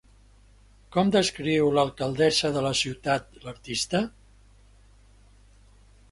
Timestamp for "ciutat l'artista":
2.79-4.01